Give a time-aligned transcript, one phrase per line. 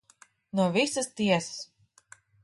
[0.59, 1.57] No visas tiesas.